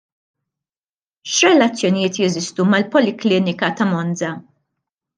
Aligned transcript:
X'relazzjonjiet 1.33 2.19
jeżistu 2.23 2.65
mal-poliklinika 2.73 3.71
ta' 3.79 3.91
Monza? 3.95 4.35